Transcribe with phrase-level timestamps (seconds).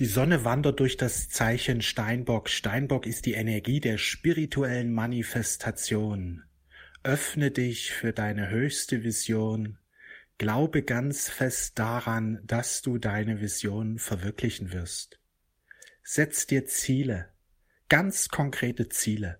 [0.00, 2.48] Die Sonne wandert durch das Zeichen Steinbock.
[2.48, 6.42] Steinbock ist die Energie der spirituellen Manifestation.
[7.04, 9.78] Öffne dich für deine höchste Vision.
[10.36, 15.20] Glaube ganz fest daran, dass du deine Vision verwirklichen wirst.
[16.02, 17.28] Setz dir Ziele,
[17.88, 19.38] ganz konkrete Ziele.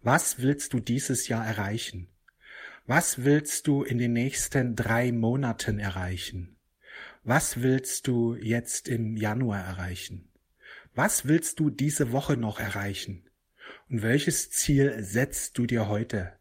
[0.00, 2.08] Was willst du dieses Jahr erreichen?
[2.86, 6.57] Was willst du in den nächsten drei Monaten erreichen?
[7.28, 10.30] Was willst du jetzt im Januar erreichen?
[10.94, 13.28] Was willst du diese Woche noch erreichen?
[13.90, 16.32] Und welches Ziel setzt du dir heute?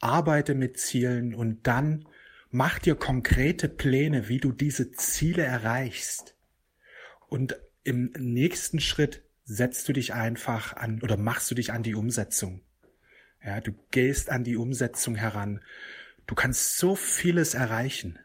[0.00, 2.06] Arbeite mit Zielen und dann
[2.50, 6.34] mach dir konkrete Pläne, wie du diese Ziele erreichst.
[7.30, 11.94] Und im nächsten Schritt setzt du dich einfach an oder machst du dich an die
[11.94, 12.60] Umsetzung.
[13.42, 15.62] Ja, du gehst an die Umsetzung heran.
[16.26, 18.18] Du kannst so vieles erreichen.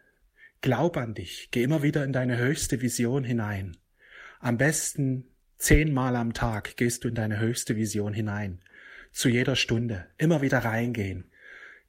[0.64, 1.50] Glaub an dich.
[1.52, 3.76] Geh immer wieder in deine höchste Vision hinein.
[4.40, 5.26] Am besten
[5.58, 8.62] zehnmal am Tag gehst du in deine höchste Vision hinein.
[9.12, 10.08] Zu jeder Stunde.
[10.18, 11.30] Immer wieder reingehen.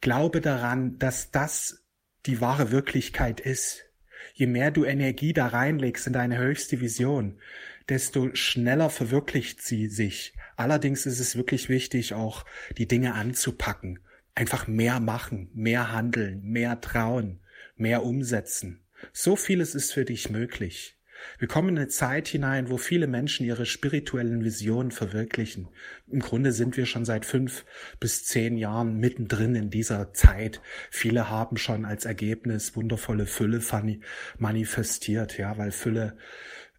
[0.00, 1.84] Glaube daran, dass das
[2.26, 3.84] die wahre Wirklichkeit ist.
[4.32, 7.38] Je mehr du Energie da reinlegst in deine höchste Vision,
[7.88, 10.34] desto schneller verwirklicht sie sich.
[10.56, 12.44] Allerdings ist es wirklich wichtig, auch
[12.76, 14.00] die Dinge anzupacken.
[14.34, 17.38] Einfach mehr machen, mehr handeln, mehr trauen
[17.76, 18.84] mehr umsetzen.
[19.12, 20.98] So vieles ist für dich möglich.
[21.38, 25.68] Wir kommen in eine Zeit hinein, wo viele Menschen ihre spirituellen Visionen verwirklichen.
[26.06, 27.64] Im Grunde sind wir schon seit fünf
[28.00, 30.60] bis zehn Jahren mittendrin in dieser Zeit.
[30.90, 33.60] Viele haben schon als Ergebnis wundervolle Fülle
[34.38, 36.16] manifestiert, ja, weil Fülle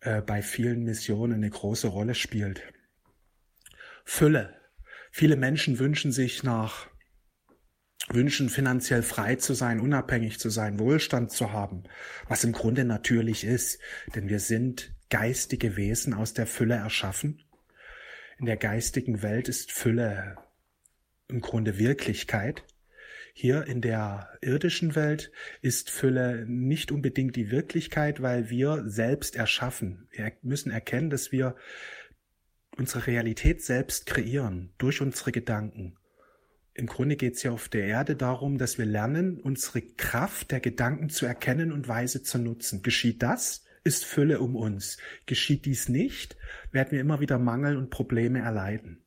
[0.02, 2.62] äh, bei vielen Missionen eine große Rolle spielt.
[4.04, 4.56] Fülle.
[5.12, 6.88] Viele Menschen wünschen sich nach
[8.10, 11.84] wünschen, finanziell frei zu sein, unabhängig zu sein, Wohlstand zu haben,
[12.28, 13.80] was im Grunde natürlich ist,
[14.14, 17.44] denn wir sind geistige Wesen aus der Fülle erschaffen.
[18.38, 20.38] In der geistigen Welt ist Fülle
[21.28, 22.64] im Grunde Wirklichkeit.
[23.34, 25.32] Hier in der irdischen Welt
[25.62, 30.08] ist Fülle nicht unbedingt die Wirklichkeit, weil wir selbst erschaffen.
[30.12, 31.56] Wir müssen erkennen, dass wir
[32.78, 35.98] unsere Realität selbst kreieren durch unsere Gedanken
[36.76, 40.60] im Grunde geht es ja auf der Erde darum, dass wir lernen, unsere Kraft der
[40.60, 42.84] Gedanken zu erkennen und weise zu nutzen.
[42.84, 44.98] Geschieht das, ist Fülle um uns.
[45.26, 46.36] Geschieht dies nicht,
[46.72, 49.06] werden wir immer wieder Mangel und Probleme erleiden.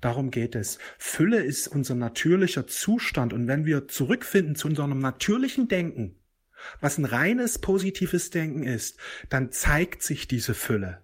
[0.00, 0.78] Darum geht es.
[0.96, 6.20] Fülle ist unser natürlicher Zustand und wenn wir zurückfinden zu unserem natürlichen Denken,
[6.80, 8.98] was ein reines positives Denken ist,
[9.28, 11.02] dann zeigt sich diese Fülle.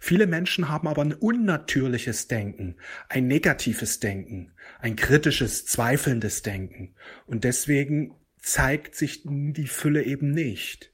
[0.00, 2.76] Viele Menschen haben aber ein unnatürliches Denken,
[3.08, 6.94] ein negatives Denken, ein kritisches, zweifelndes Denken.
[7.26, 10.92] Und deswegen zeigt sich die Fülle eben nicht.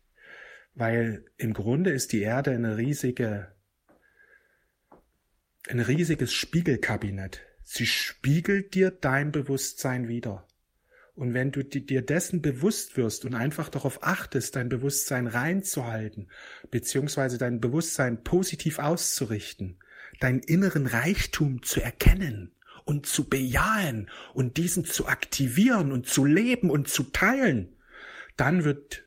[0.75, 3.55] Weil im Grunde ist die Erde eine riesige,
[5.69, 7.43] ein riesiges Spiegelkabinett.
[7.63, 10.47] Sie spiegelt dir dein Bewusstsein wieder.
[11.21, 16.29] Und wenn du dir dessen bewusst wirst und einfach darauf achtest, dein Bewusstsein reinzuhalten,
[16.71, 19.77] beziehungsweise dein Bewusstsein positiv auszurichten,
[20.21, 22.53] deinen inneren Reichtum zu erkennen
[22.87, 27.77] und zu bejahen und diesen zu aktivieren und zu leben und zu teilen,
[28.39, 29.07] dann wird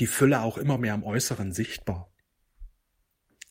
[0.00, 2.10] die Fülle auch immer mehr am Äußeren sichtbar.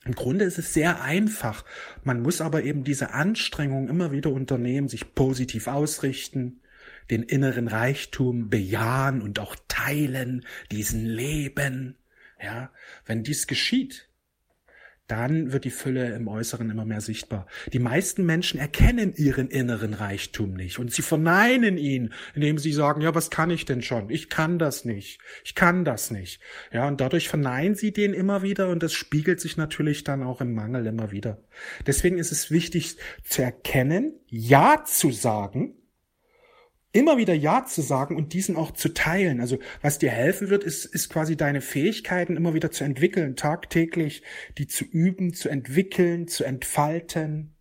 [0.03, 1.63] Im Grunde ist es sehr einfach.
[2.03, 6.59] Man muss aber eben diese Anstrengung immer wieder unternehmen, sich positiv ausrichten,
[7.09, 11.97] den inneren Reichtum bejahen und auch teilen, diesen leben.
[12.41, 12.71] Ja,
[13.05, 14.09] wenn dies geschieht,
[15.07, 17.45] dann wird die Fülle im Äußeren immer mehr sichtbar.
[17.73, 23.01] Die meisten Menschen erkennen ihren inneren Reichtum nicht und sie verneinen ihn, indem sie sagen,
[23.01, 24.09] ja, was kann ich denn schon?
[24.09, 25.19] Ich kann das nicht.
[25.43, 26.39] Ich kann das nicht.
[26.71, 30.39] Ja, und dadurch verneinen sie den immer wieder und das spiegelt sich natürlich dann auch
[30.39, 31.43] im Mangel immer wieder.
[31.85, 35.75] Deswegen ist es wichtig zu erkennen, ja zu sagen,
[36.93, 39.41] immer wieder Ja zu sagen und diesen auch zu teilen.
[39.41, 44.23] Also was dir helfen wird, ist, ist quasi deine Fähigkeiten immer wieder zu entwickeln, tagtäglich
[44.57, 47.55] die zu üben, zu entwickeln, zu entfalten.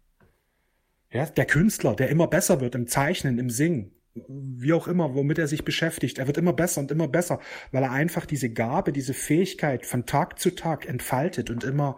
[1.10, 5.38] Ja, der Künstler, der immer besser wird im Zeichnen, im Singen, wie auch immer, womit
[5.38, 7.40] er sich beschäftigt, er wird immer besser und immer besser,
[7.70, 11.96] weil er einfach diese Gabe, diese Fähigkeit von Tag zu Tag entfaltet und immer,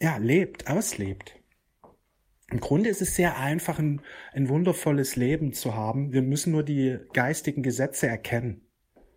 [0.00, 1.34] ja, lebt, auslebt.
[2.50, 4.00] Im Grunde ist es sehr einfach, ein,
[4.32, 6.12] ein wundervolles Leben zu haben.
[6.12, 8.62] Wir müssen nur die geistigen Gesetze erkennen,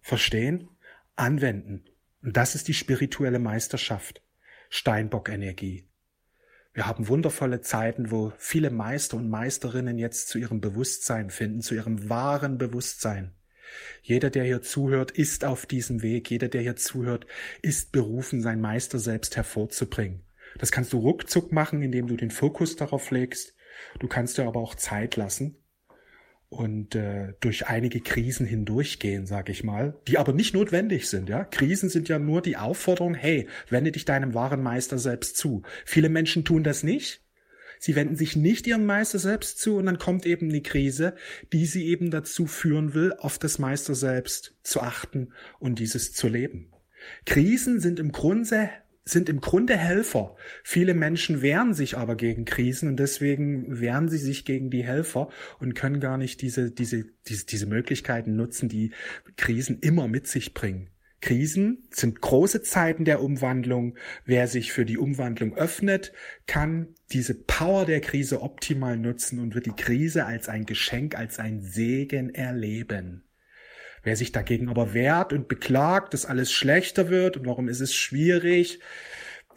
[0.01, 0.67] verstehen,
[1.15, 1.85] anwenden.
[2.21, 4.21] Und das ist die spirituelle Meisterschaft.
[4.69, 5.87] Steinbock-Energie.
[6.73, 11.75] Wir haben wundervolle Zeiten, wo viele Meister und Meisterinnen jetzt zu ihrem Bewusstsein finden, zu
[11.75, 13.33] ihrem wahren Bewusstsein.
[14.01, 16.29] Jeder, der hier zuhört, ist auf diesem Weg.
[16.29, 17.25] Jeder, der hier zuhört,
[17.61, 20.21] ist berufen, sein Meister selbst hervorzubringen.
[20.57, 23.55] Das kannst du ruckzuck machen, indem du den Fokus darauf legst.
[23.99, 25.57] Du kannst dir aber auch Zeit lassen
[26.51, 31.29] und äh, durch einige Krisen hindurchgehen, sag ich mal, die aber nicht notwendig sind.
[31.29, 35.63] Ja, Krisen sind ja nur die Aufforderung: Hey, wende dich deinem wahren Meister selbst zu.
[35.85, 37.23] Viele Menschen tun das nicht.
[37.79, 41.15] Sie wenden sich nicht ihrem Meister selbst zu und dann kommt eben eine Krise,
[41.53, 46.27] die sie eben dazu führen will, auf das Meister selbst zu achten und dieses zu
[46.27, 46.71] leben.
[47.25, 48.69] Krisen sind im Grunde
[49.03, 50.35] sind im Grunde Helfer.
[50.63, 55.29] Viele Menschen wehren sich aber gegen Krisen und deswegen wehren sie sich gegen die Helfer
[55.59, 58.91] und können gar nicht diese, diese, diese, diese Möglichkeiten nutzen, die
[59.37, 60.89] Krisen immer mit sich bringen.
[61.21, 63.95] Krisen sind große Zeiten der Umwandlung.
[64.25, 66.11] Wer sich für die Umwandlung öffnet,
[66.47, 71.37] kann diese Power der Krise optimal nutzen und wird die Krise als ein Geschenk, als
[71.37, 73.23] ein Segen erleben.
[74.03, 77.93] Wer sich dagegen aber wehrt und beklagt, dass alles schlechter wird und warum ist es
[77.93, 78.79] schwierig,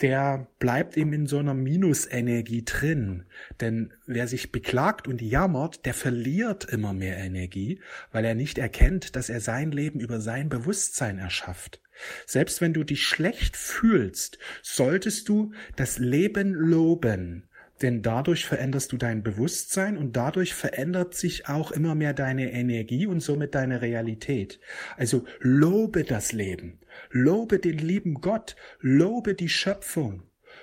[0.00, 3.25] der bleibt eben in so einer Minusenergie drin.
[3.61, 7.81] Denn wer sich beklagt und jammert, der verliert immer mehr Energie,
[8.12, 11.81] weil er nicht erkennt, dass er sein Leben über sein Bewusstsein erschafft.
[12.26, 17.49] Selbst wenn du dich schlecht fühlst, solltest du das Leben loben
[17.82, 23.06] denn dadurch veränderst du dein Bewusstsein und dadurch verändert sich auch immer mehr deine Energie
[23.06, 24.61] und somit deine Realität.
[24.97, 26.79] Also lobe das Leben,
[27.11, 30.23] lobe den lieben Gott, lobe die Schöpfung,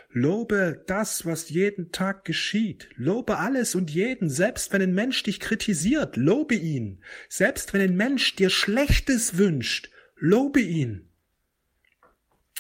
[0.10, 5.40] lobe das, was jeden Tag geschieht, lobe alles und jeden, selbst wenn ein Mensch dich
[5.40, 11.11] kritisiert, lobe ihn, selbst wenn ein Mensch dir Schlechtes wünscht, lobe ihn.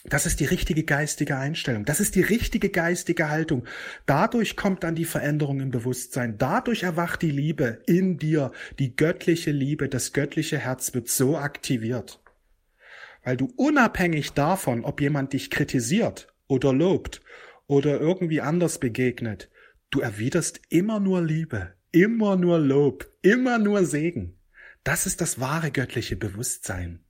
[0.05, 1.85] Das ist die richtige geistige Einstellung.
[1.85, 3.65] Das ist die richtige geistige Haltung.
[4.07, 6.37] Dadurch kommt dann die Veränderung im Bewusstsein.
[6.39, 8.51] Dadurch erwacht die Liebe in dir.
[8.79, 12.19] Die göttliche Liebe, das göttliche Herz wird so aktiviert.
[13.23, 17.21] Weil du unabhängig davon, ob jemand dich kritisiert oder lobt
[17.67, 19.51] oder irgendwie anders begegnet,
[19.91, 24.39] du erwiderst immer nur Liebe, immer nur Lob, immer nur Segen.
[24.83, 27.03] Das ist das wahre göttliche Bewusstsein.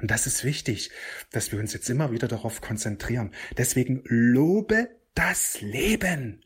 [0.00, 0.90] Und das ist wichtig,
[1.30, 3.32] dass wir uns jetzt immer wieder darauf konzentrieren.
[3.56, 6.44] Deswegen lobe das Leben.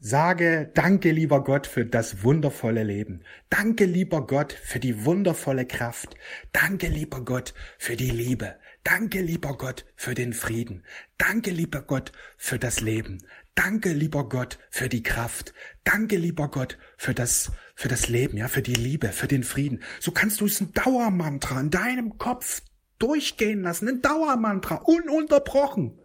[0.00, 3.22] Sage Danke, lieber Gott, für das wundervolle Leben.
[3.48, 6.14] Danke, lieber Gott, für die wundervolle Kraft.
[6.52, 8.56] Danke, lieber Gott, für die Liebe.
[8.84, 10.84] Danke, lieber Gott, für den Frieden.
[11.16, 13.24] Danke, lieber Gott, für das Leben.
[13.54, 15.54] Danke, lieber Gott, für die Kraft.
[15.84, 19.82] Danke, lieber Gott, für das, für das Leben, ja, für die Liebe, für den Frieden.
[20.00, 22.60] So kannst du es ein Dauermantra in deinem Kopf
[22.98, 25.98] durchgehen lassen, ein Dauermantra, ununterbrochen.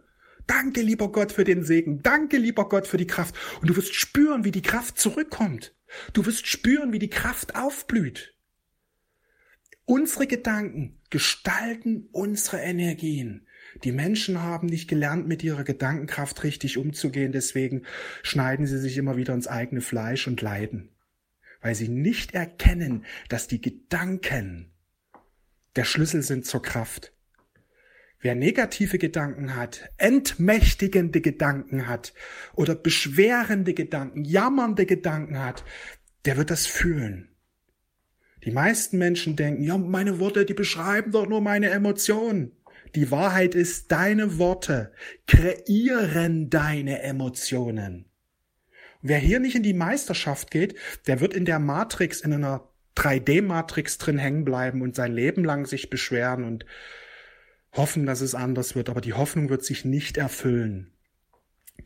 [0.46, 2.02] Danke, lieber Gott, für den Segen.
[2.02, 3.34] Danke, lieber Gott, für die Kraft.
[3.60, 5.74] Und du wirst spüren, wie die Kraft zurückkommt.
[6.14, 8.34] Du wirst spüren, wie die Kraft aufblüht.
[9.90, 13.48] Unsere Gedanken gestalten unsere Energien.
[13.82, 17.82] Die Menschen haben nicht gelernt, mit ihrer Gedankenkraft richtig umzugehen, deswegen
[18.22, 20.90] schneiden sie sich immer wieder ins eigene Fleisch und leiden,
[21.60, 24.70] weil sie nicht erkennen, dass die Gedanken
[25.74, 27.12] der Schlüssel sind zur Kraft.
[28.20, 32.14] Wer negative Gedanken hat, entmächtigende Gedanken hat
[32.54, 35.64] oder beschwerende Gedanken, jammernde Gedanken hat,
[36.26, 37.30] der wird das fühlen.
[38.44, 42.52] Die meisten Menschen denken, ja, meine Worte, die beschreiben doch nur meine Emotionen.
[42.94, 44.92] Die Wahrheit ist, deine Worte
[45.26, 48.06] kreieren deine Emotionen.
[49.02, 50.74] Wer hier nicht in die Meisterschaft geht,
[51.06, 55.66] der wird in der Matrix, in einer 3D-Matrix drin hängen bleiben und sein Leben lang
[55.66, 56.66] sich beschweren und
[57.72, 58.90] hoffen, dass es anders wird.
[58.90, 60.92] Aber die Hoffnung wird sich nicht erfüllen.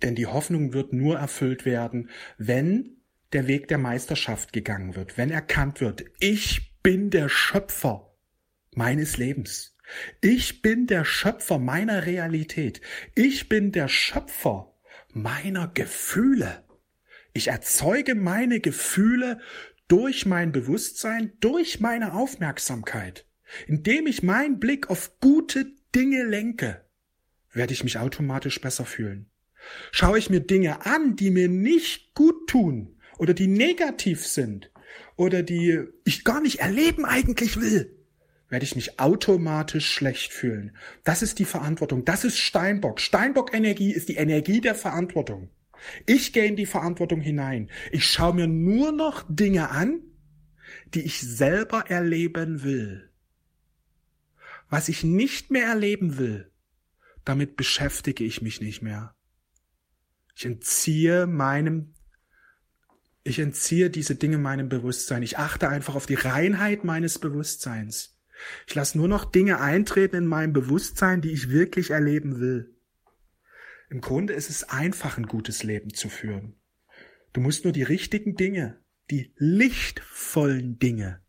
[0.02, 2.96] Denn die Hoffnung wird nur erfüllt werden, wenn
[3.34, 8.14] der Weg der Meisterschaft gegangen wird, wenn erkannt wird, ich bin der Schöpfer
[8.74, 9.76] meines Lebens.
[10.20, 12.80] Ich bin der Schöpfer meiner Realität.
[13.14, 14.74] Ich bin der Schöpfer
[15.12, 16.64] meiner Gefühle.
[17.32, 19.40] Ich erzeuge meine Gefühle
[19.88, 23.26] durch mein Bewusstsein, durch meine Aufmerksamkeit.
[23.66, 26.84] Indem ich meinen Blick auf gute Dinge lenke,
[27.52, 29.30] werde ich mich automatisch besser fühlen.
[29.92, 34.71] Schaue ich mir Dinge an, die mir nicht gut tun oder die negativ sind
[35.16, 37.97] oder die ich gar nicht erleben eigentlich will,
[38.49, 40.76] werde ich mich automatisch schlecht fühlen.
[41.02, 42.04] Das ist die Verantwortung.
[42.04, 43.00] Das ist Steinbock.
[43.00, 45.50] Steinbock-Energie ist die Energie der Verantwortung.
[46.06, 47.71] Ich gehe in die Verantwortung hinein.
[47.90, 50.00] Ich schaue mir nur noch Dinge an,
[50.94, 53.11] die ich selber erleben will.
[54.71, 56.50] Was ich nicht mehr erleben will,
[57.25, 59.14] damit beschäftige ich mich nicht mehr.
[60.37, 61.94] Ich entziehe meinem
[63.24, 65.22] Ich entziehe diese Dinge meinem Bewusstsein.
[65.22, 68.20] Ich achte einfach auf die Reinheit meines Bewusstseins.
[68.66, 72.74] Ich lasse nur noch Dinge eintreten in meinem Bewusstsein, die ich wirklich erleben will.
[73.88, 76.56] Im Grunde ist es einfach, ein gutes Leben zu führen.
[77.32, 78.78] Du musst nur die richtigen Dinge,
[79.10, 81.20] die lichtvollen Dinge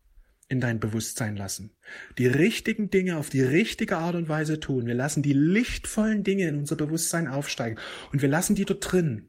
[0.48, 1.72] in dein Bewusstsein lassen.
[2.18, 4.86] Die richtigen Dinge auf die richtige Art und Weise tun.
[4.86, 7.78] Wir lassen die lichtvollen Dinge in unser Bewusstsein aufsteigen
[8.12, 9.28] und wir lassen die dort drin.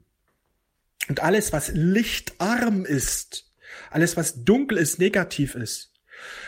[1.10, 3.52] Und alles, was lichtarm ist,
[3.92, 5.94] alles, was dunkel ist, negativ ist,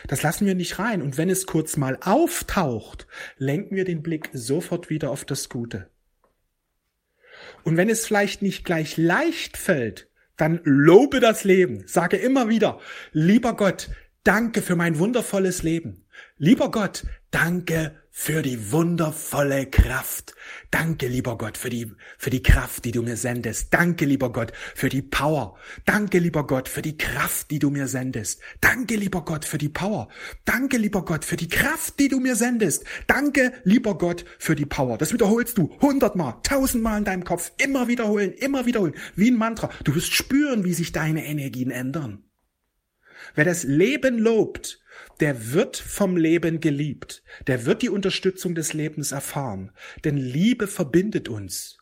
[0.07, 1.01] das lassen wir nicht rein.
[1.01, 5.89] Und wenn es kurz mal auftaucht, lenken wir den Blick sofort wieder auf das Gute.
[7.63, 11.83] Und wenn es vielleicht nicht gleich leicht fällt, dann lobe das Leben.
[11.87, 12.79] Sage immer wieder,
[13.11, 13.89] lieber Gott,
[14.23, 16.05] danke für mein wundervolles Leben.
[16.37, 20.35] Lieber Gott, danke für die wundervolle Kraft.
[20.71, 23.73] Danke, lieber Gott, für die, für die Kraft, die du mir sendest.
[23.73, 25.57] Danke, lieber Gott, für die Power.
[25.85, 28.41] Danke, lieber Gott, für die Kraft, die du mir sendest.
[28.59, 30.09] Danke, lieber Gott, für die Power.
[30.43, 32.83] Danke, lieber Gott, für die Kraft, die du mir sendest.
[33.07, 34.97] Danke, lieber Gott, für die Power.
[34.97, 37.53] Das wiederholst du hundertmal, tausendmal in deinem Kopf.
[37.57, 38.95] Immer wiederholen, immer wiederholen.
[39.15, 39.69] Wie ein Mantra.
[39.85, 42.25] Du wirst spüren, wie sich deine Energien ändern.
[43.35, 44.79] Wer das Leben lobt,
[45.19, 49.71] der wird vom Leben geliebt, der wird die Unterstützung des Lebens erfahren,
[50.03, 51.77] denn Liebe verbindet uns.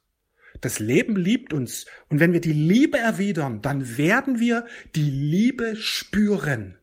[0.62, 4.66] Das Leben liebt uns und wenn wir die Liebe erwidern, dann werden wir
[4.96, 6.78] die Liebe spüren.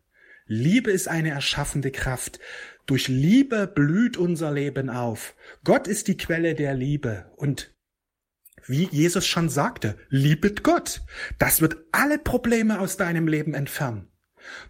[0.47, 2.39] Liebe ist eine erschaffende Kraft.
[2.87, 5.35] Durch Liebe blüht unser Leben auf.
[5.65, 7.73] Gott ist die Quelle der Liebe und
[8.67, 11.03] wie Jesus schon sagte, liebet Gott.
[11.39, 14.09] Das wird alle Probleme aus deinem Leben entfernen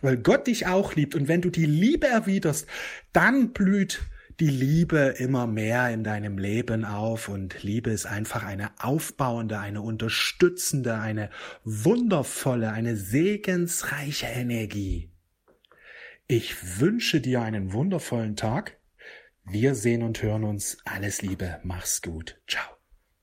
[0.03, 1.15] weil Gott dich auch liebt.
[1.15, 2.67] Und wenn du die Liebe erwiderst,
[3.13, 4.03] dann blüht
[4.41, 9.81] die Liebe immer mehr in deinem Leben auf und Liebe ist einfach eine aufbauende, eine
[9.81, 11.31] unterstützende, eine
[11.63, 15.11] wundervolle, eine segensreiche Energie.
[16.27, 18.79] Ich wünsche dir einen wundervollen Tag.
[19.45, 20.79] Wir sehen und hören uns.
[20.85, 21.61] Alles Liebe.
[21.63, 22.41] Mach's gut.
[22.49, 22.65] Ciao.